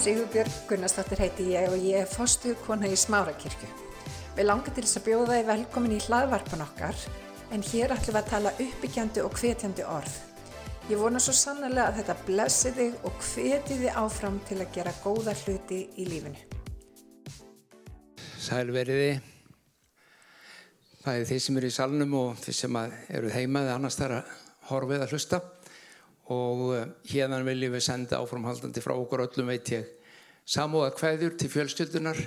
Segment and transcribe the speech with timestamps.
[0.00, 3.66] Sigurbjörg Gunnarsdóttir heiti ég og ég er fostu kona í Smárakirkju.
[4.32, 7.02] Við langar til þess að bjóða þið velkomin í hlaðvarpan okkar
[7.52, 10.14] en hér ætlum við að tala uppbyggjandi og hvetjandi orð.
[10.88, 14.96] Ég vona svo sannlega að þetta blessi þig og hveti þið áfram til að gera
[15.04, 16.48] góða hluti í lífinu.
[18.40, 19.14] Sælveriði,
[21.04, 24.36] það er þeir sem eru í salnum og þeir sem eru heimaði annars þar að
[24.72, 25.44] horfið að hlusta
[26.30, 26.62] og
[27.10, 29.88] hérna viljum við senda áframhaldandi frá okkur öllum veit ég
[30.46, 32.20] samúða kveður til fjölskyldunar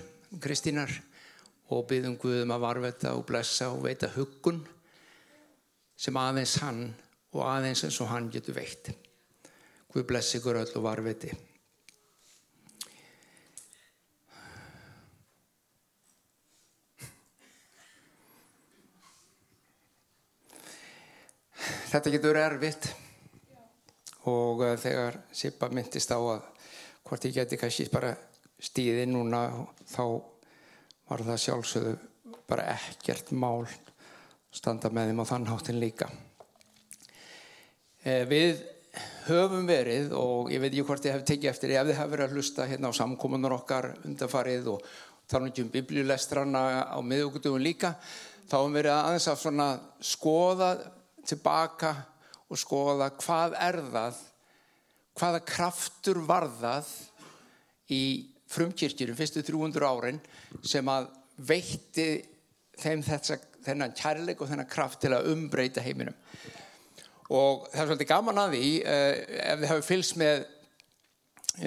[0.44, 0.92] Kristínar
[1.72, 4.60] og byggðum Guðum að varveta og blessa og veita huggun
[5.96, 6.84] sem aðeins hann
[7.34, 8.92] og aðeins eins og hann getur veitt.
[9.94, 11.32] Guð blessi ykkur öll og varveti
[21.94, 22.88] Þetta getur erfitt
[24.30, 26.46] og uh, þegar Sippa myndist á að
[27.04, 28.14] hvort ég geti kannski bara
[28.64, 29.46] stíði núna
[29.92, 30.04] þá
[31.10, 31.96] var það sjálfsögðu
[32.48, 33.66] bara ekkert mál
[34.54, 36.08] standa með þeim á þann háttin líka.
[38.04, 38.62] Eh, við
[39.28, 42.26] höfum verið og ég veit ekki hvort ég hef tekið eftir ef þið hef verið
[42.28, 44.88] að hlusta hérna á samkominnur okkar undanfarið og
[45.32, 46.64] tala um biblíulestrana
[46.94, 47.96] á miðugutugum líka
[48.50, 50.70] þá höfum við verið aðeins að skoða
[51.26, 51.94] tilbaka
[52.52, 54.20] og skoða hvað er það,
[55.20, 56.92] hvaða kraftur var það
[57.94, 58.04] í
[58.54, 60.20] frumkirkjurum fyrstu 300 árin
[60.66, 62.08] sem að veitti
[62.80, 66.16] þeim þessa, þennan kærleik og þennan kraft til að umbreyta heiminum.
[67.34, 70.44] Og það er svolítið gaman að því eh, ef þið hafið fylgst með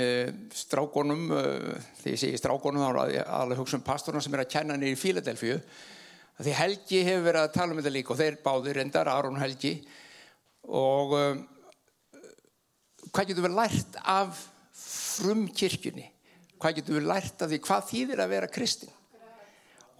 [0.03, 4.45] eh, strákonum, eh, því ég segi strákonum þá er alveg hugsa um pastorna sem er
[4.45, 5.59] að kenna nýri í Fíladelfíu,
[6.37, 9.79] því Helgi hefur verið að tala um þetta líka og þeir báðir endar, Aron Helgi,
[10.67, 11.41] og um,
[13.13, 14.43] hvað getur við lært af
[14.77, 16.11] frumkirkjunni?
[16.61, 17.63] Hvað getur við lært af því?
[17.65, 18.93] Hvað þýðir að vera kristin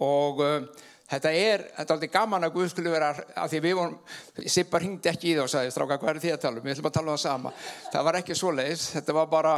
[0.03, 0.67] og um,
[1.09, 4.81] þetta er, þetta er aldrei gaman að Guð skulle vera að því við vorum Sippa
[4.83, 6.89] ringdi ekki í það og sagði stráka hvað er því að tala um, við ætlum
[6.89, 7.53] að tala um það sama.
[7.93, 9.55] Það var ekki svo leiðis, þetta var bara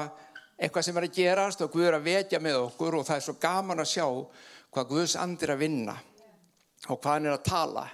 [0.60, 3.28] eitthvað sem er að gerast og Guð er að vetja með okkur og það er
[3.28, 4.06] svo gaman að sjá
[4.70, 5.96] hvað Guðs andir að vinna
[6.88, 7.86] og hvað hann er að tala.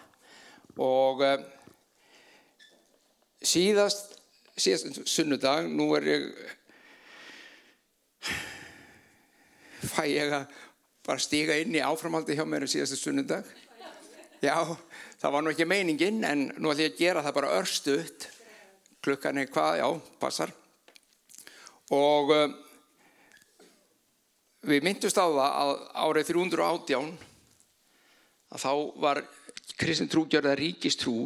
[0.85, 1.45] Og um,
[3.45, 4.15] síðast,
[4.57, 6.27] síðast sunnudag, nú er ég
[9.85, 10.47] fæ ég að
[11.05, 13.45] bara stíga inn í áframhaldi hjá mér síðastu sunnudag.
[14.43, 14.57] Já,
[15.21, 18.27] það var nú ekki meiningin en nú ætlum ég að gera það bara örstuðt
[19.05, 19.87] klukkan er hvað, já,
[20.21, 20.53] passar.
[21.93, 22.55] Og um,
[24.65, 25.73] við myndust á það að
[26.07, 27.11] árið 318
[28.55, 28.71] að þá
[29.03, 29.21] var
[29.77, 31.19] kristin trúgjörða ríkistrú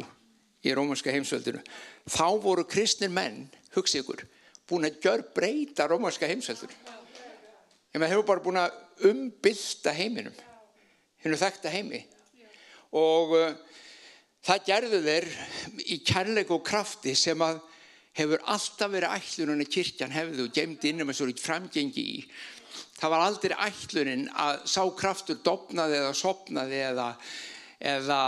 [0.64, 1.62] í rómanska heimsveldinu.
[2.10, 4.26] Þá voru kristnir menn, hugsi ykkur
[4.70, 6.76] búin að gjör breyta rómanska heimsveldinu
[7.90, 10.36] en maður hefur bara búin að umbylta heiminum
[11.24, 12.04] hennu þekta heimi.
[12.96, 13.50] Og uh,
[14.46, 15.26] það gerðu þeir
[15.90, 17.60] í kærleik og krafti sem að
[18.16, 22.16] hefur alltaf verið ætlunum að kirkjan hefðu gemt innum eins og framgengi í.
[23.00, 27.06] Það var aldrei ætlunin að sá kraftur dopnaði eða sopnaði eða,
[27.80, 28.20] eða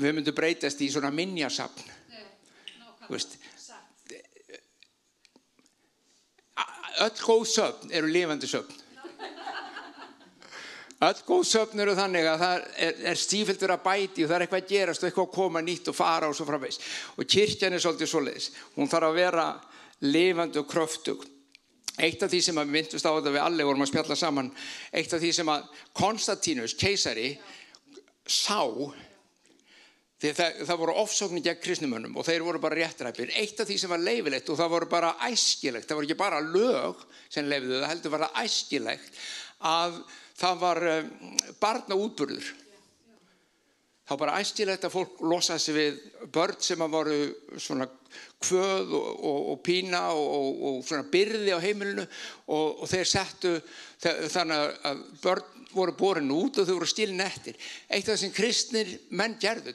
[0.00, 1.92] við myndum breytast í svona minnjasapn
[7.02, 8.80] öll góð söfn eru lifandi söfn.
[11.04, 14.44] Öll góð söfn eru þannig að það er, er stífildur að bæti og það er
[14.46, 16.80] eitthvað að gerast og eitthvað að koma nýtt og fara og svo framvegs
[17.18, 19.48] og kyrkjan er svolítið svo leiðis hún þarf að vera
[20.04, 21.26] lifandi og kröftug.
[21.94, 24.54] Eitt af því sem að myndust á þetta við allir vorum að spjalla saman
[24.90, 27.28] eitt af því sem að Konstantínus, keisari
[28.24, 28.64] sá
[30.32, 33.32] það, það voru ofsóknir gegn kristnumönnum og þeir voru bara réttræpir.
[33.36, 36.42] Eitt af því sem var leifilegt og það voru bara æskilegt það voru ekki bara
[36.44, 39.24] lög sem leifiðu það heldur var það æskilegt
[39.64, 39.98] að
[40.40, 41.10] það var um,
[41.60, 42.52] barna útburður
[44.04, 46.00] þá bara æskilegt að fólk losaði sig við
[46.34, 47.18] börn sem að voru
[47.56, 47.88] svona
[48.44, 52.04] kvöð og, og, og pína og, og svona byrði á heimilinu
[52.52, 53.56] og þeir settu
[54.04, 57.56] þannig að börn voru borin út og þau voru stílin eftir.
[57.88, 59.74] Eitt af það sem kristnir menn gerðu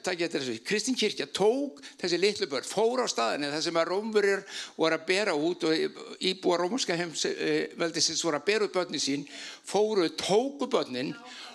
[0.64, 4.44] kristin kirkja tók þessi litlu börn, fór á staðinni það sem að rómverjur
[4.78, 10.08] voru að bera út og íbúa rómurska heimveldisins voru að bera út börnin sín fóru,
[10.16, 11.49] tóku börnin og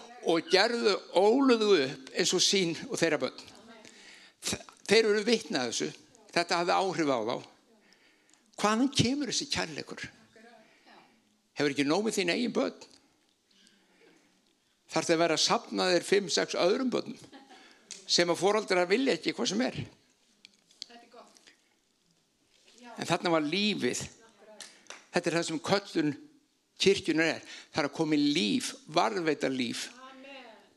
[0.49, 3.43] gerðu óluðu upp eins og sín og þeirra börn.
[4.85, 5.89] Þeir eru vitnað þessu.
[6.35, 7.35] Þetta hafði áhrif á þá.
[8.55, 10.03] Hvaðan kemur þessi kærleikur?
[11.55, 12.75] Hefur ekki nómið þín eigin börn?
[14.91, 17.31] Þarf það að vera að sapna þér 5-6 öðrum bönnum
[18.05, 19.79] sem að fóraldrar vilja ekki hvað sem er?
[22.95, 24.05] En þarna var lífið.
[25.11, 26.13] Þetta er það sem köllun
[26.79, 27.41] kirkjunar er.
[27.73, 29.87] Það er að koma í líf, varðveita líf,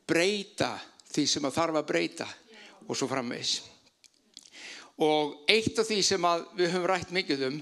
[0.09, 0.73] breyta
[1.09, 2.27] því sem að þarf að breyta
[2.87, 3.59] og svo framvegs.
[4.99, 6.25] Og eitt af því sem
[6.57, 7.59] við höfum rætt mikið um,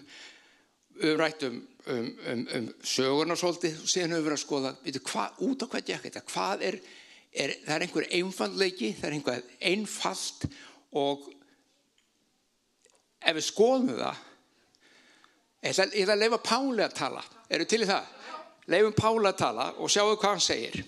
[0.98, 1.58] við höfum rætt um,
[1.94, 5.66] um, um, um sögurna svolítið og síðan höfum við verið að skoða, veitu, hva, út
[5.66, 6.80] á hvað gekk þetta, hvað er,
[7.32, 10.48] er, það er einhver einfallleiki, það er einhver einfalt
[10.98, 11.30] og
[13.22, 14.26] ef við skoðum það,
[15.68, 18.14] ég ég ætla að leifa Páli að tala, eru til í það?
[18.68, 20.86] Leifum Páli að tala og sjáu hvað hann segir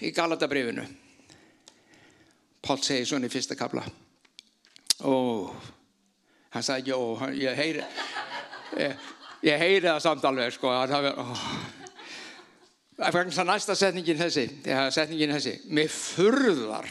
[0.00, 0.84] í Galatabrifinu.
[2.60, 3.84] Pál segir svona í fyrsta kabla.
[5.08, 5.14] Ó,
[6.52, 7.00] hann sagði ó,
[7.32, 7.84] ég heyri,
[8.76, 9.06] ég,
[9.48, 10.72] ég heyri það samt alveg sko.
[13.00, 14.46] Það er næsta setningin þessi,
[14.92, 16.90] setningin þessi, með furðar.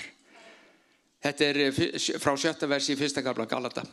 [1.19, 1.81] Þetta er
[2.23, 3.83] frá sjötta versi í fyrsta kabla Galata.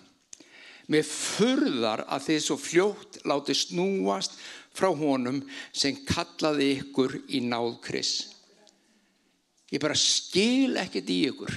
[0.95, 4.39] Með furðar að þið svo fljótt láti snúast
[4.77, 5.43] frá honum
[5.75, 8.36] sem kallaði ykkur í náð Krist
[9.73, 11.55] ég bara skil ekkert í ykkur.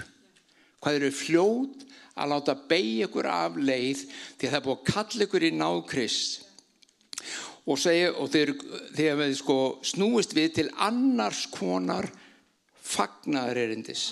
[0.79, 1.85] Hvað eru fljóð
[2.19, 5.81] að láta beigja ykkur af leið því að það búið að kalla ykkur í náð
[5.91, 6.39] Krist.
[7.69, 8.55] Og segja og þeir,
[8.95, 12.07] við sko snúist við til annars konar
[12.89, 14.09] fagnar erindis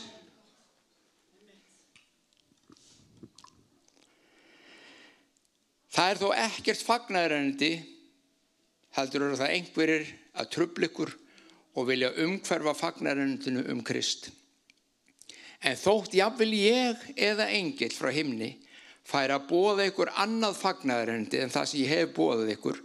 [5.98, 7.72] það er þó ekkert fagnar erindi
[8.98, 11.14] heldur eru það einhverjir að tröfla ykkur
[11.78, 14.32] og vilja umhverfa fagnaröndinu um Krist.
[15.62, 18.56] En þótt jáfnvel ég eða engil frá himni
[19.08, 22.80] fær að bóða ykkur annað fagnaröndi en það sem ég hef bóðað ykkur,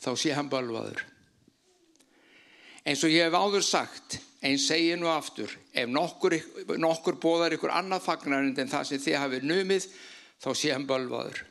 [0.00, 1.02] þá sé hann bölvaður.
[2.88, 6.38] Eins og ég hef áður sagt, einn segi nú aftur, ef nokkur,
[6.80, 9.88] nokkur bóðar ykkur annað fagnaröndi en það sem þið hafið numið,
[10.40, 11.42] þá sé hann bölvaður.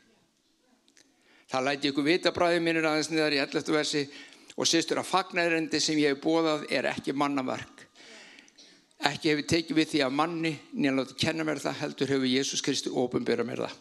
[1.49, 3.71] Það læti ykkur vita bræðið mínir aðeins niðar í 11.
[3.73, 4.03] versi
[4.59, 7.85] og sýstur að fagnæðurendi sem ég hef bóðað er ekki mannaverk.
[9.07, 12.63] Ekki hefur tekið við því að manni nýjan láta kenna mér það heldur hefur Jésús
[12.65, 13.77] Kristi ofinbyrra mér það.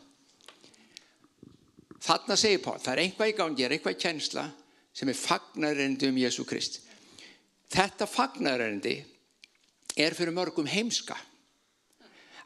[1.98, 4.46] Þarna segir Pál, það er einhvað í gangi, er einhvað í kennsla
[4.94, 6.78] sem er fagnæðurendi um Jésú Krist.
[7.74, 8.94] Þetta fagnæðurendi
[9.98, 11.18] er fyrir mörgum heimska.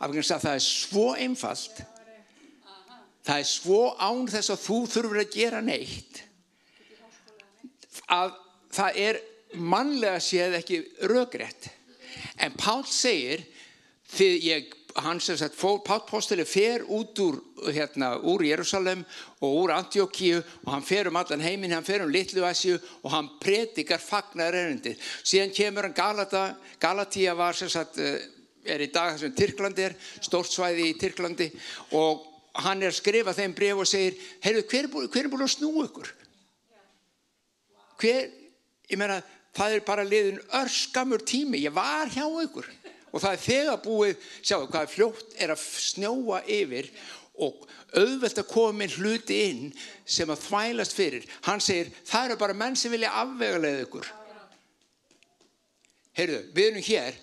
[0.00, 1.84] Af því að það er svo einfalt,
[3.28, 6.24] það er svo án þess að þú þurfur að gera neitt
[8.08, 8.34] að
[8.72, 9.20] það er
[9.54, 11.68] mannlega séð ekki röggrétt
[12.40, 13.44] en Pál segir
[14.20, 17.38] ég hann sem sagt, Pál Pósteli fer út úr,
[17.72, 19.04] hérna, úr Jérúsalem
[19.40, 23.10] og úr Antiokkíu og hann fer um allan heiminn, hann fer um Littlu Asju og
[23.12, 26.44] hann predikar fagnar erindi síðan kemur hann Galata
[26.80, 28.20] Galatíja var sem sagt eh,
[28.64, 31.48] er í dag þessum Tyrklandi er, stórt svæði í Tyrklandi
[31.98, 32.28] og
[32.60, 34.66] hann er að skrifa þeim bref og segir, heyrðu,
[35.08, 36.12] hver er búin að snú ykkur?
[38.02, 38.28] Hver,
[38.90, 39.20] ég meina,
[39.56, 42.68] það er bara liðin örskamur tími, ég var hjá ykkur
[43.12, 46.88] og það er þegar búið, sjáu hvað fljótt er að snjóa yfir
[47.42, 49.66] og auðvelt að koma inn hluti inn
[50.08, 51.26] sem að þvælast fyrir.
[51.44, 54.08] Hann segir, það eru bara menn sem vilja afvegulega ykkur.
[56.16, 57.20] Heyrðu, við erum hér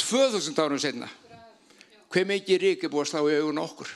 [0.00, 1.10] 2000 árum senna.
[2.12, 3.92] Hver mikið rík er búið að slá í augun okkur?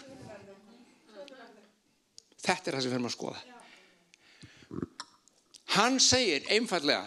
[2.45, 3.58] Þetta er það sem við erum að skoða.
[5.77, 7.05] Hann segir einfallega,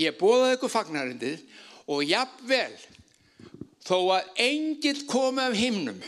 [0.00, 1.42] ég bóðaði ykkur fagnarindið
[1.92, 2.72] og jafnvel
[3.84, 6.00] þó að engil komi af himnum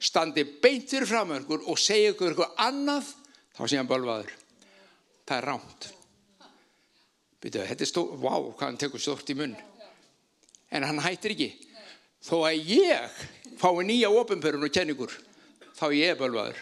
[0.00, 3.08] standi beint fyrir framöngur og segja ykkur eitthvað annað,
[3.56, 4.32] þá sé hann bölvaður.
[5.28, 5.88] Það er rámt.
[7.40, 9.56] Býtu, þetta er stór, vá, hvað hann tekur stórt í munn.
[10.72, 11.50] En hann hættir ekki.
[12.24, 13.20] Þó að ég
[13.60, 15.12] fái nýja ofinperun og kenningur,
[15.76, 16.58] þá ég er bölvaður.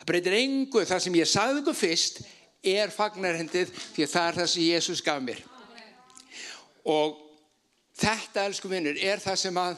[0.00, 2.20] Það breytir engu það sem ég sagði ykkur fyrst,
[2.64, 5.42] er fagnarhendið því að það er það sem Jésús gaf mér.
[6.84, 7.18] Og
[8.00, 9.76] þetta elsku vinnur er það sem að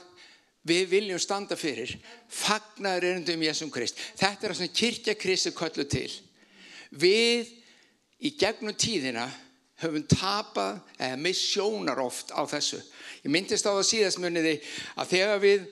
[0.66, 1.94] við viljum standa fyrir.
[2.28, 3.98] Fagnar erindum Jésum Krist.
[4.18, 6.10] Þetta er það sem kirkja Kristi kollu til.
[6.90, 7.52] Við
[8.26, 9.28] í gegnum tíðina
[9.82, 12.80] höfum tapað eða missjónar oft á þessu.
[13.22, 14.56] Ég myndist á það síðast muniði
[14.96, 15.66] að þegar við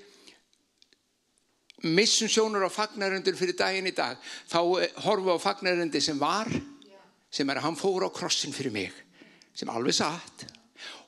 [1.85, 4.59] missum sjónur á fagnaröndur fyrir daginn í dag þá
[5.05, 6.49] horfum við á fagnaröndi sem var
[7.35, 8.95] sem er að hann fór á krossin fyrir mig
[9.55, 10.45] sem alveg satt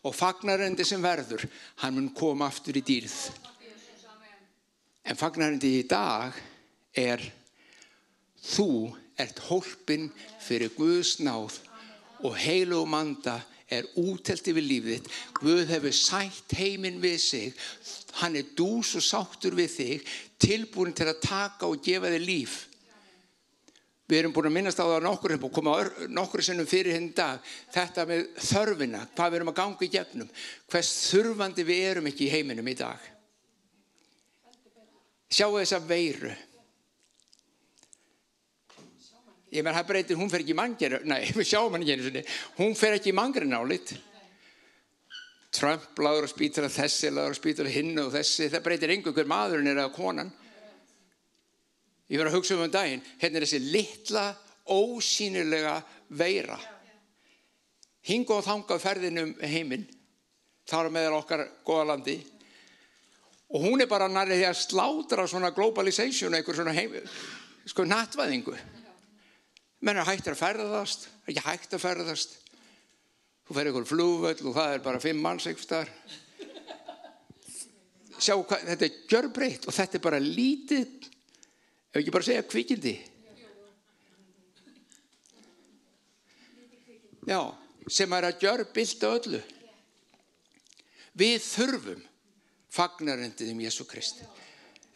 [0.06, 1.45] og fagnarendi sem verður
[1.83, 3.14] hann mun koma aftur í dýrð.
[5.06, 6.35] En fagnarendi í dag
[6.97, 7.23] er
[8.42, 8.71] þú
[9.18, 10.09] ert hólpin
[10.42, 11.61] fyrir Guðs náð
[12.26, 13.38] og heilu og manda
[13.71, 15.09] er útelt yfir lífið
[15.40, 17.54] Guð hefur sætt heiminn við sig.
[18.23, 22.56] Hann er dús og sáttur við þig tilbúin til að taka og gefa þig líf
[24.07, 25.77] Við erum búin að minnast á það nokkur og koma
[26.15, 27.43] nokkur sinnum fyrir hinn dag.
[27.75, 30.29] Þetta með þörfina, hvað við erum að ganga í gefnum.
[30.71, 33.09] Hvers þurfandi við erum ekki í heiminum í dag.
[35.27, 36.31] Sjáu þessa veiru.
[39.51, 42.07] Ég menn, það breytir, hún fer ekki í mangir, nei, við sjáum hann ekki einu
[42.07, 42.25] sinni.
[42.61, 43.97] Hún fer ekki í mangir nálit.
[45.57, 48.51] Trump laður að spýta þessi, laður að spýta hinn og þessi.
[48.53, 50.31] Það breytir einhver maðurinn er að konan.
[52.07, 54.27] Ég verði að hugsa um um daginn, hérna er þessi litla,
[54.71, 55.81] ósýnilega
[56.19, 56.59] veira.
[58.07, 59.87] Hinga og þanga ferðinum heiminn,
[60.71, 62.17] þar meðal okkar goða landi.
[63.51, 66.95] Og hún er bara nærið því að slátra svona globalization, einhver svona heim,
[67.67, 68.55] sko nattvæðingu.
[69.87, 72.39] Menn er hægt að ferðast, ekki hægt að ferðast.
[73.47, 75.91] Þú fer einhver flúvöld og það er bara fimm manns eitthvað.
[78.17, 81.11] Sjá hvað, þetta er gjörbreytt og þetta er bara lítið
[81.97, 82.91] Ef ekki bara segja kvikindi.
[87.25, 87.41] Já,
[87.88, 89.38] sem er að gjör bylta öllu.
[91.17, 92.03] Við þurfum
[92.76, 94.26] fagnarendið um Jésu Kristi.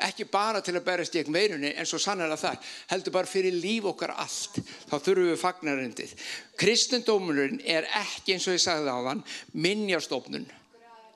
[0.00, 2.58] Ekki bara til að berast gegn veirunni en svo sannlega þar.
[2.92, 4.58] Heldur bara fyrir líf okkar allt.
[4.90, 6.12] Þá þurfum við fagnarendið.
[6.60, 9.24] Kristendómunurinn er ekki eins og ég sagði á þann
[9.56, 10.44] minnjastofnun.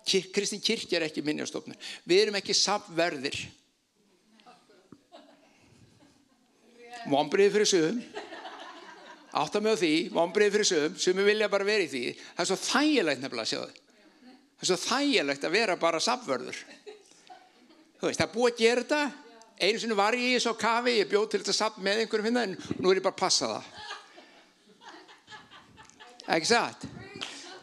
[0.09, 1.77] Kristin kirkja er ekki minnjastofnun.
[2.09, 3.37] Við erum ekki samverðir.
[7.11, 8.03] Vonbreið fyrir sögum
[9.35, 12.05] átt að með því, vonbreið fyrir sögum sem við vilja bara vera í því.
[12.37, 13.81] Það er svo þægilegt nefnilega að sjá það
[14.55, 16.61] það er svo þægilegt að vera bara sapvörður
[18.01, 19.03] þú veist, það er búið að gera þetta.
[19.55, 22.43] Einu sinu var ég í þessu kafi ég bjóð til þetta sapp með einhverjum finna
[22.49, 23.69] en nú er ég bara að passa það.
[26.35, 26.87] Ekki satt?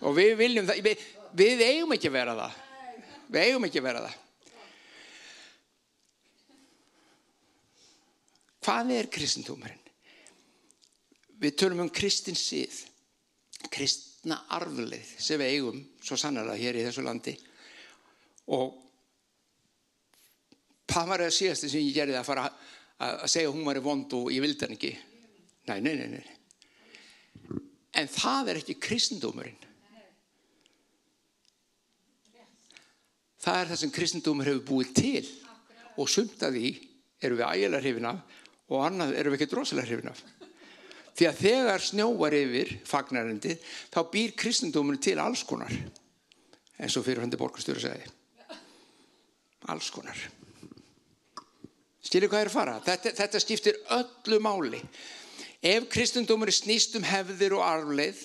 [0.02, 1.06] Og við viljum það við,
[1.38, 2.60] við eigum ekki að vera það.
[3.32, 4.20] Við eigum ekki að vera það
[8.62, 9.80] Hvað er kristendómarinn?
[11.41, 12.75] Við tölum um kristin síð,
[13.74, 17.34] kristna arfleið sem við eigum svo sannara hér í þessu landi
[18.53, 18.75] og
[20.91, 22.46] það var það síðast sem ég gerði að fara
[23.01, 24.91] að segja að hún var í vond og ég vildi hann ekki.
[25.72, 27.58] Nei, nei, nei, nei.
[27.98, 29.58] En það er ekki kristendómarinn.
[33.41, 35.25] Það er það sem kristendómar hefur búið til
[35.98, 36.72] og sumt að því
[37.25, 38.38] eru við af
[38.72, 40.22] og annað erum við ekki drosalega hrifin af.
[41.12, 43.58] Því að þegar snjóar yfir fagnarindi
[43.92, 45.74] þá býr kristendóminu til alls konar
[46.82, 48.08] eins og fyrir hundi borgastjóru segi.
[49.70, 50.18] Alls konar.
[52.01, 52.78] Skilir hvað er að fara?
[52.82, 54.80] Þetta, þetta skiptir öllu máli.
[55.62, 58.24] Ef kristendóminu snýst um hefðir og arfleið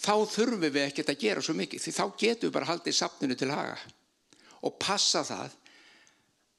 [0.00, 3.36] þá þurfum við ekkert að gera svo mikið því þá getum við bara haldið sapninu
[3.38, 3.78] til haga
[4.66, 5.56] og passa það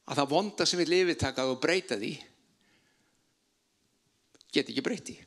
[0.10, 2.14] að það vonda sem við lifið takað og breyta því
[4.52, 5.18] get ekki breyti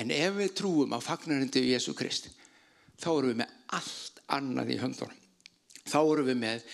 [0.00, 2.32] en ef við trúum á fagnarindi við Jésu Krist
[3.00, 5.20] þá erum við með allt annað í höndunum.
[5.84, 6.66] Þá erum við með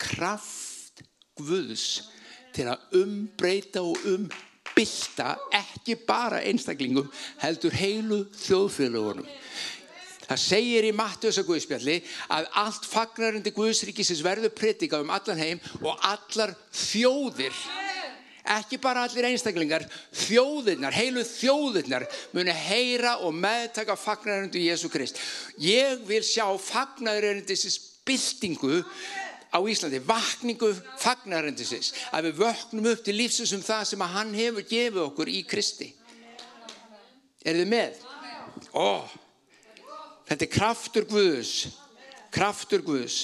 [0.00, 1.02] kraft
[1.36, 1.86] Guðs
[2.56, 7.10] til að umbreyta og umbylta ekki bara einstaklingum
[7.42, 9.28] heldur heilu þjóðfélagunum
[10.26, 11.96] Það segir í Mattiusa Guðspjalli
[12.34, 17.54] að allt fagnarindi Guðsríkisins verður pritika um allan heim og allar þjóðir,
[18.56, 25.20] ekki bara allir einstaklingar, þjóðirnar, heilu þjóðirnar muni heyra og meðtaka fagnarindi Jésu Krist.
[25.62, 28.82] Ég vil sjá fagnarindisins byltingu
[29.50, 34.66] á Íslandi, vakningu fagnarindisins, að við vöknum upp til lífsins um það sem hann hefur
[34.66, 35.92] gefið okkur í Kristi.
[37.46, 38.02] Er þið með?
[38.74, 39.14] Óh!
[40.26, 41.52] Þetta er kraftur Guðus.
[42.34, 43.18] Kraftur Guðus.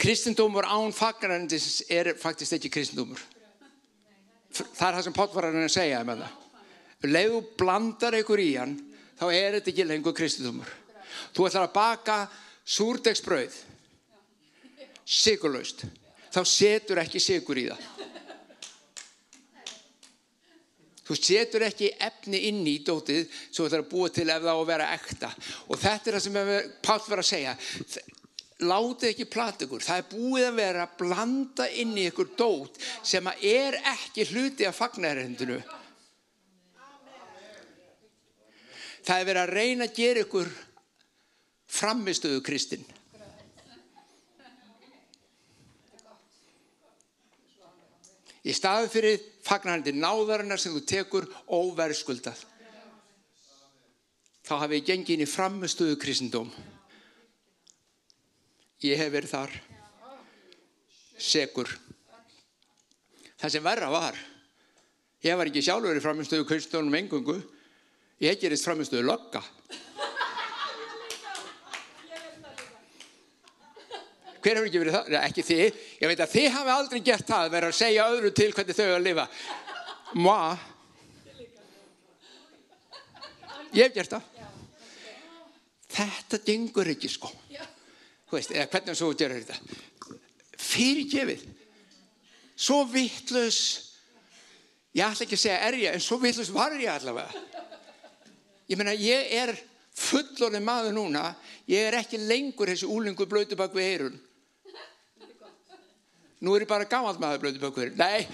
[0.00, 3.20] Kristendómur án fagnarendis er faktist ekki kristendómur.
[4.54, 6.40] Það er það sem potvararinn er að segja með það.
[7.04, 8.74] Leðu blandar einhver í hann,
[9.18, 10.70] þá er þetta ekki lengur kristendómur.
[11.34, 12.18] Þú ætlar að baka
[12.64, 13.56] súrdegsbröð,
[15.04, 15.84] sigurlaust.
[16.34, 18.13] Þá setur ekki sigur í það.
[21.04, 24.50] Þú setur ekki efni inn í dótið svo það er að búa til ef það
[24.56, 25.30] á að vera ekta.
[25.68, 26.38] Og þetta er það sem
[26.84, 27.54] Pál var að segja.
[28.64, 29.84] Látið ekki platugur.
[29.84, 34.68] Það er búið að vera að blanda inn í ykkur dót sem er ekki hluti
[34.68, 35.60] af fagnarhendinu.
[39.04, 40.52] Það er verið að reyna að gera ykkur
[41.74, 42.93] framistöðu kristinn.
[48.44, 52.42] Í staði fyrir fagnarandi náðarinnar sem þú tekur óverðskuldað.
[54.44, 56.50] Þá hafi ég gengið inn í framistuðu kristendóm.
[58.84, 59.54] Ég hef verið þar.
[61.14, 61.68] segur.
[63.38, 64.16] Það sem verra var,
[65.22, 67.36] ég var ekki sjálfur í framinstöðu kunstunum engungu,
[68.20, 69.42] ég gerist framinstöðu lokka.
[74.44, 75.14] Hver hefur ekki verið það?
[75.24, 75.76] Ekki þið.
[76.02, 78.88] Ég veit að þið hafi aldrei gert það, verið að segja öðru til hvernig þau
[78.90, 79.24] að lifa.
[80.20, 80.38] Má.
[83.72, 84.26] Ég hef gert það.
[85.94, 87.30] Þetta gengur ekki sko.
[88.28, 89.80] Þú veist, eða hvernig svo gerir þetta.
[90.60, 91.46] Fyrirgefið.
[92.54, 93.60] Svo vittlaus,
[94.94, 97.46] ég ætla ekki að segja er ég, en svo vittlaus var ég allavega.
[98.68, 99.54] Ég meina, ég er
[99.94, 101.24] fullorðin maður núna,
[101.70, 104.22] ég er ekki lengur þessi úlingu blötu bak við eirun.
[106.44, 107.96] Nú er ég bara gammalt maður við eirun.
[107.96, 108.26] Nei.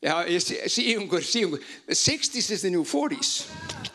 [0.00, 0.14] Já,
[0.68, 1.62] síungur, síungur.
[1.86, 3.46] The 60s is the new 40s.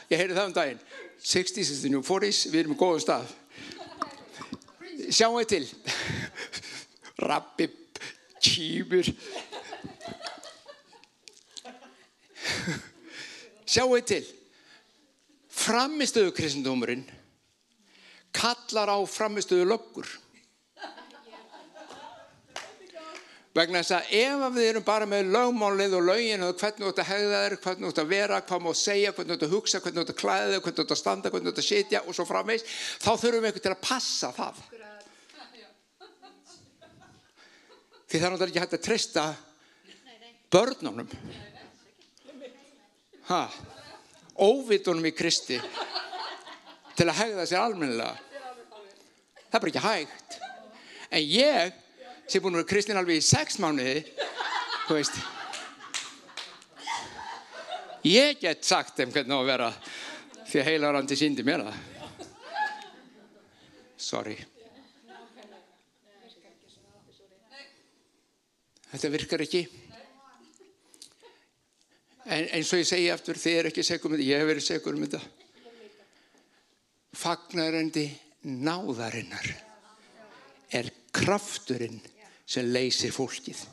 [0.10, 0.82] Ég heyri það um daginn.
[1.22, 3.34] 60s is the new 40s, við erum í góðum stað.
[5.14, 5.66] Sjáum við til.
[7.26, 7.70] Rappi,
[8.42, 9.12] kýmur.
[13.66, 14.24] Sjáum við til.
[15.66, 17.06] Framistöðu kristendómurinn
[18.36, 20.08] kallar á framistöðu löggur.
[23.56, 26.90] Vegna þess að ef að við erum bara með lögmálið og lögin og hvernig þú
[26.90, 29.46] ert að hegða þér, hvernig þú ert að vera, hvað má segja, hvernig þú ert
[29.46, 31.54] að hugsa, hvernig þú ert að klæða þér, hvernig þú ert að standa, hvernig þú
[31.54, 32.66] ert að sitja og svo framvegs,
[33.00, 34.60] þá þurfum við eitthvað til að passa það.
[38.12, 39.26] Því það er ekki hægt að treysta
[40.52, 41.16] börnunum.
[43.32, 43.42] Ha,
[44.36, 45.62] óvitunum í Kristi
[47.00, 48.20] til að hegða sér almennilega.
[49.48, 50.40] Það er bara ekki hægt.
[51.16, 51.82] En ég
[52.28, 54.02] sem búin að vera kristin alveg í sex mánuði
[54.88, 55.20] þú veist.
[58.06, 59.70] Ég get sagt þeim hvernig á að vera
[60.46, 61.80] því að heilarandi síndi mér það.
[63.98, 64.36] Sorry.
[68.92, 69.64] Þetta virkar ekki.
[72.26, 74.66] En eins og ég segi aftur þið er ekki segur um þetta, ég hef verið
[74.66, 75.22] segur um þetta.
[77.16, 78.06] Fagnarandi
[78.46, 79.50] náðarinnar
[80.76, 82.02] er krafturinn
[82.46, 83.66] sem leysir fólkið.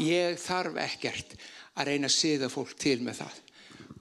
[0.00, 1.36] Ég þarf ekkert
[1.78, 3.38] að reyna að siða fólk til með það.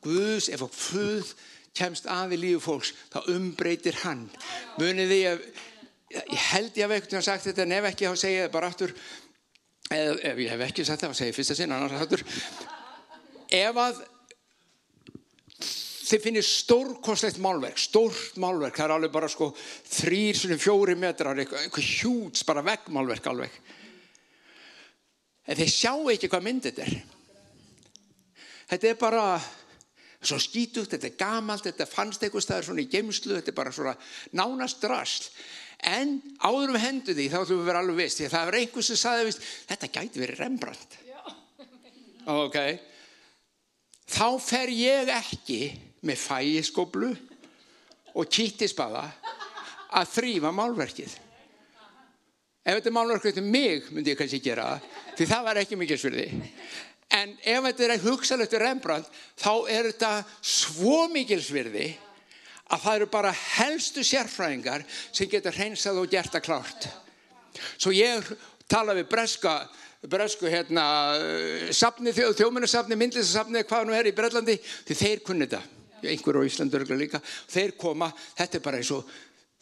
[0.08, 1.32] Guðs, ef að Guð
[1.78, 4.26] kemst að í lífu fólks, þá umbreytir hann.
[4.80, 5.46] Munið því að,
[6.18, 8.72] ég held ég hef ekkert sagt þetta, en ef ekki þá segja ég það bara
[8.72, 8.94] aftur,
[9.94, 12.24] eða ef ég hef ekki sagt það, þá segja ég fyrsta sinna, annars aftur.
[13.58, 14.04] Ef að
[16.08, 19.52] þið finnir stórkostlegt málverk, stórt málverk, það er alveg bara sko
[19.92, 23.58] þrýr, svona fjóri metrar, eitthvað hjúts, bara veggmálverk alveg.
[25.48, 26.98] En þeir sjá ekki hvað mynd þetta er.
[28.68, 29.24] Þetta er bara
[30.28, 33.74] svo skítugt, þetta er gamalt, þetta fannst eitthvað staðar svona í geimslu, þetta er bara
[33.76, 33.94] svona
[34.36, 35.30] nánast drasl.
[35.88, 38.48] En áður um hendu því, þá ætlum við að vera alveg vist, því að það
[38.50, 40.98] var einhvers sem saði, vist, þetta gæti verið Rembrandt.
[42.28, 42.58] Ok,
[44.18, 45.62] þá fer ég ekki
[46.08, 47.14] með fæiskoblu
[48.18, 49.06] og kýttisbaða
[49.96, 51.14] að þrýfa málverkið.
[52.68, 55.80] Ef þetta er málverkið til mig, myndi ég kannski gera það, því það var ekki
[55.80, 56.28] mikið svirði.
[57.18, 59.08] En ef þetta er hugsalegt til Rembrandt,
[59.40, 60.12] þá er þetta
[60.44, 61.88] svo mikil svirði
[62.68, 66.88] að það eru bara helstu sérfræðingar sem getur hreinsað og gert það klárt.
[67.80, 68.28] Svo ég
[68.70, 69.56] tala við breska,
[70.08, 70.84] bresku hérna,
[71.74, 75.64] safni, þjóminnarsafni, myndlisasafni, hvað nú er í Brellandi, því þeir kunni þetta.
[76.08, 77.22] Einhver á Íslandur líka.
[77.24, 79.08] Þeir koma, þetta er bara eins og,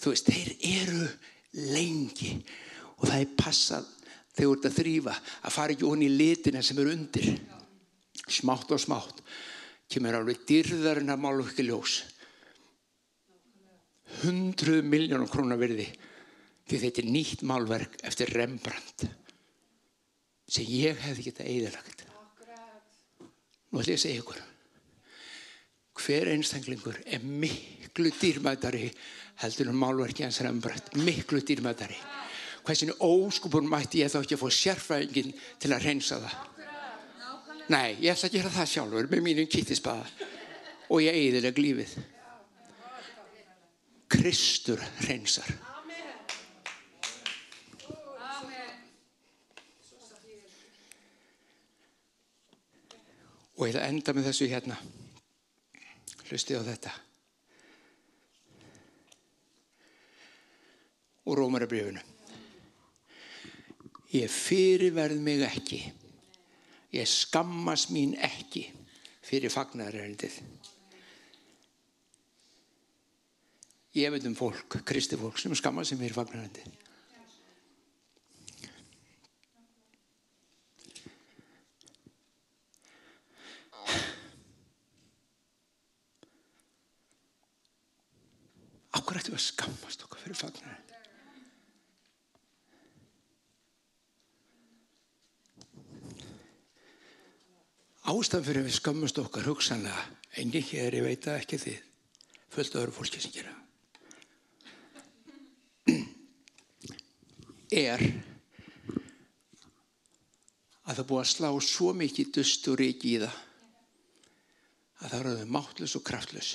[0.01, 1.05] þú veist, þeir eru
[1.71, 2.33] lengi
[2.97, 3.94] og það er passað
[4.35, 7.29] þegar þú ert að þrýfa að fara ekki onni í litina sem eru undir.
[8.25, 9.21] Smátt og smátt
[9.91, 11.99] kemur alveg dyrðarinn að málu ekki ljós.
[14.23, 15.87] Hundruð miljónum krónar verði
[16.65, 19.05] því þetta er nýtt málverk eftir Rembrandt
[20.49, 22.03] sem ég hefði getað eðalagt.
[23.71, 24.41] Nú ætlum ég að segja ykkur.
[25.95, 28.89] Hver einstaklingur er miklu dýrmætari
[29.41, 30.93] heldur en málverki hans Rembrandt.
[31.01, 31.97] Miklu dýrmætari.
[32.65, 36.37] Hversinu óskupur mætti ég þá ekki að fá sérfræðingin til að reynsa það.
[37.69, 40.05] Nei, ég ætla að gera það sjálfur með mínum kittisbaða
[40.89, 41.95] og ég eðileg lífið.
[44.15, 45.49] Kristur reynsar.
[53.55, 54.77] Og ég ætla að enda með þessu hérna.
[56.25, 56.97] Hlustið á þetta.
[61.25, 62.14] Og Rómarabrifinu
[64.15, 65.81] ég fyrirverð mig ekki.
[66.95, 68.69] Ég skammast mín ekki
[69.25, 70.39] fyrir fagnaröldið
[73.95, 76.83] ég veit um fólk kristi fólk sem skammast sem fyrir fagnaröldið
[88.95, 90.94] Akkur ættu að skammast okkur fyrir fagnaröldið
[98.05, 100.01] Ástæðan fyrir við skammast okkar hugsanlega,
[100.37, 101.77] enginn hér, ég veit að ekki þið,
[102.53, 103.53] fullt öðru fólki sem gera.
[107.85, 108.03] Er
[110.85, 113.41] að það búið að slá svo mikið dust og ríki í það
[115.01, 116.51] að það eru máttlös og kraftlös.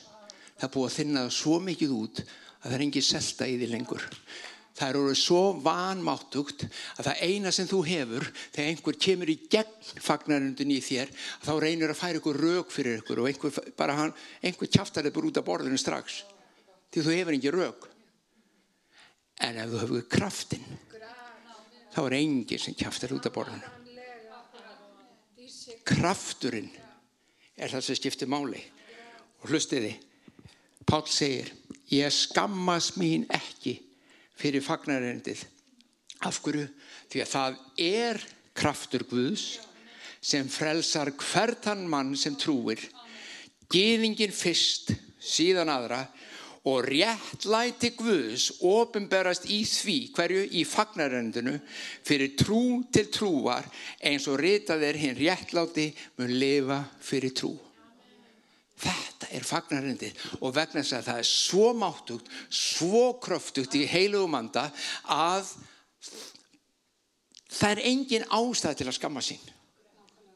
[0.54, 3.72] Það búið að þinna það svo mikið út að það er engin selta í því
[3.74, 4.06] lengur.
[4.80, 6.62] Það eru svo vanmáttugt
[6.96, 11.12] að það eina sem þú hefur þegar einhver kemur í gegn fagnarundin í þér
[11.44, 15.30] þá reynir að færa ykkur rauk fyrir ykkur og einhver, hann, einhver kjaftar þið bara
[15.30, 16.22] út af borðinu strax
[16.90, 17.88] því þú hefur ekki rauk.
[19.44, 20.64] En ef þú hefur kraftin
[21.92, 23.76] þá er engin sem kjaftar út af borðinu.
[25.90, 26.72] Krafturinn
[27.60, 28.62] er það sem skiptir máli
[29.42, 29.98] og hlustiði
[30.88, 31.52] Pál segir
[31.92, 33.76] ég skammast mín ekki
[34.40, 35.44] fyrir fagnarendið
[36.26, 36.66] af hverju?
[37.10, 38.22] Því að það er
[38.56, 39.44] kraftur Guðs
[40.20, 42.82] sem frelsar hvertan mann sem trúir
[43.72, 46.02] gýðingin fyrst síðan aðra
[46.68, 50.44] og réttlæti Guðs ofinberast í því hverju?
[50.60, 51.56] Í fagnarendinu
[52.04, 53.68] fyrir trú til trúar
[54.04, 57.54] eins og ritað er hinn réttláti mun lifa fyrir trú
[58.80, 64.70] Þetta er fagnarindið og vegna þess að það er svo máttugt, svo kröftugt í heilugumanda
[65.12, 65.50] að
[67.50, 69.42] það er engin ástæð til að skamma sín.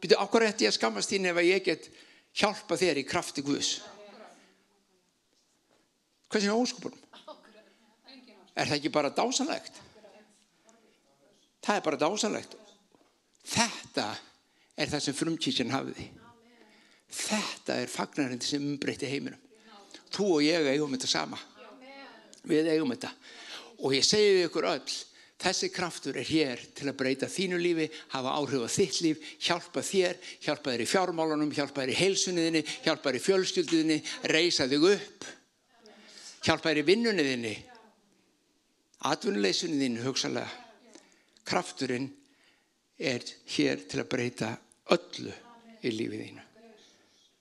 [0.03, 1.89] Býtu, okkur ætti ég að skammast þín ef ég get
[2.37, 3.79] hjálpa þér í krafti Guðs?
[6.29, 7.01] Hvað er óskupunum?
[8.55, 9.81] Er það ekki bara dásanlegt?
[11.65, 12.59] Það er bara dásanlegt.
[13.49, 14.11] Þetta
[14.77, 16.11] er það sem frumkíkjan hafiði.
[17.15, 19.41] Þetta er fagnarindi sem umbreytti heiminum.
[20.15, 21.39] Þú og ég eigum þetta sama.
[22.47, 23.11] Við eigum þetta.
[23.85, 24.95] Og ég segi við ykkur öll,
[25.45, 29.83] þessi kraftur er hér til að breyta þínu lífi, hafa áhrif á þitt líf, hjálpa
[29.85, 33.99] þér, hjálpa þér í fjármálunum, hjálpa þér í heilsunniðinni, hjálpa þér í fjölskylduðinni,
[34.33, 35.29] reysa þig upp,
[36.47, 37.55] hjálpa þér í vinnunniðinni,
[39.11, 40.63] atvinnuleysunniðinni hugsalega.
[41.45, 42.09] Krafturinn
[42.97, 44.55] er hér til að breyta
[44.95, 45.35] öllu
[45.85, 46.51] í lífið þínu.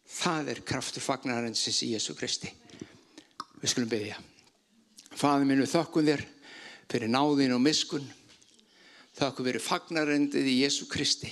[0.09, 2.51] Það er kraftur fagnarhansins í Jésu Kristi.
[3.61, 4.19] Við skulum byggja.
[5.13, 6.25] Fadur minn við þökkum þér
[6.91, 8.05] fyrir náðin og miskun.
[9.17, 11.31] Þökkum fyrir fagnarhendið í Jésu Kristi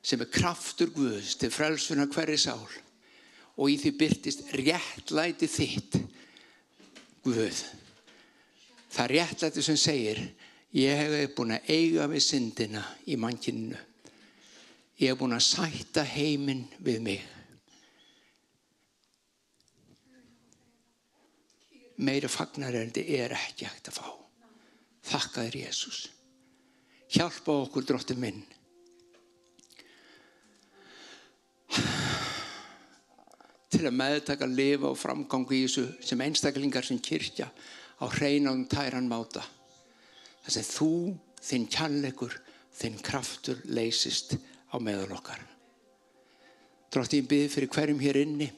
[0.00, 2.62] sem er kraftur Guðs til frelsuna hverri sál
[3.60, 5.98] og í því byrtist réttlæti þitt
[7.20, 7.58] Guð.
[8.90, 10.22] Það réttlæti sem segir
[10.72, 13.76] ég hef búin að eiga við syndina í mannkynnu
[15.00, 17.22] ég hef búin að sætta heiminn við mig.
[22.00, 24.08] Meira fagnarerndi er ekki hægt að fá.
[25.10, 26.00] Þakka þér Jésús.
[27.10, 28.42] Hjálpa okkur dróttir minn.
[33.70, 38.66] Til að meðtaka að lifa og framgangu í þessu sem einstaklingar sem kyrkja á hreinaðum
[38.68, 39.44] tæran máta.
[40.44, 40.92] Það sem þú,
[41.40, 42.36] þinn kjallegur,
[42.76, 44.36] þinn kraftur leysist
[44.70, 45.42] á meðal okkar.
[46.90, 48.48] Drátt ég byrði fyrir hverjum hér inni,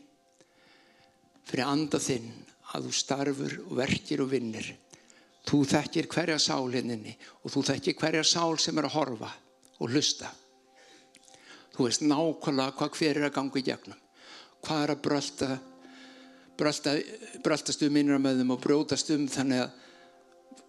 [1.49, 2.31] fyrir andað þinn
[2.73, 4.71] að þú starfur og verkir og vinnir.
[5.43, 9.33] Þú þekkir hverja sál henninni og þú þekkir hverja sál sem er að horfa
[9.83, 10.31] og hlusta.
[11.73, 14.01] Þú veist nákvæmlega hvað hver er að ganga í gegnum.
[14.63, 15.49] Hvað er að brölda,
[16.61, 16.93] brölda,
[17.43, 19.81] bröltast um innra með þeim og brótast um þannig að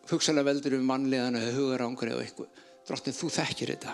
[0.10, 2.66] hugsalega veldur um mannlegan eða hugarángur eða eitthvað.
[2.88, 3.94] Dráttið þú þekkir þetta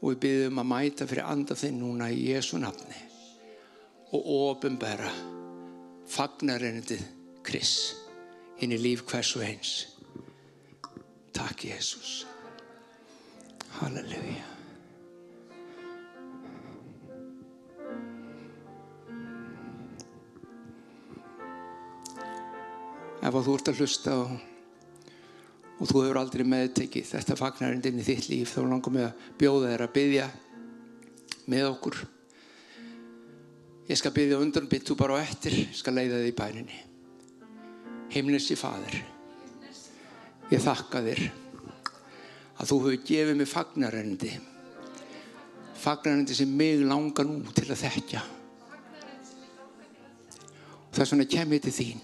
[0.00, 2.96] og við byggjum að mæta fyrir anda þinn núna í Jésu nafni.
[4.16, 5.12] Og ofinbæra
[6.10, 7.04] fagnarennitið
[7.46, 7.74] Kris
[8.60, 9.74] inn í líf hvers og eins.
[11.36, 12.24] Takk Jésús
[13.78, 14.48] Halleluja.
[23.20, 24.49] Ef þú ert að hlusta og
[25.80, 28.52] og þú hefur aldrei meðtekið þetta fagnarinn inn í þitt líf.
[28.52, 30.26] Þá langar mig að bjóða þér að byggja
[31.50, 32.00] með okkur.
[33.88, 35.56] Ég skal byggja undan byttu bara á eftir.
[35.64, 36.82] Ég skal leiða þið í bæninni.
[38.12, 39.00] Heimlissi fadir
[40.50, 41.20] ég þakka þér
[42.58, 44.32] að þú hefur gefið mig fagnarindi
[45.80, 48.20] fagnarindi sem mig langar nú til að þekkja.
[50.90, 52.02] Og það er svona kemur til þín.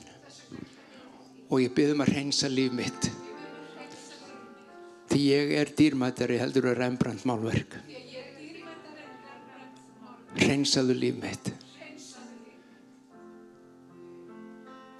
[1.50, 3.10] Og ég byrðum að reynsa líf mitt
[5.16, 7.79] því ég er dýrmættari heldur að Rembrandt málverk
[10.37, 11.55] reynsaðu líf mitt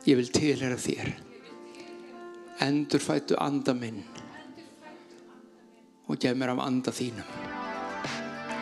[0.07, 1.09] Ég vil tilhera þér.
[2.62, 4.05] Endurfættu anda minn
[6.07, 7.26] og gef mér af anda þínum.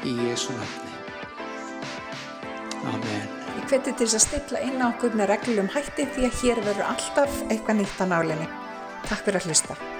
[0.09, 0.95] Í Jésu nafni.
[2.95, 3.29] Amen.
[3.59, 6.62] Ég hveti til þess að stilla inn á okkur með reglum hætti því að hér
[6.64, 8.49] verður alltaf eitthvað nýtt á nálinni.
[9.05, 9.93] Takk fyrir að hlusta.